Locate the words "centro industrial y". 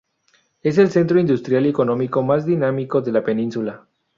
0.89-1.69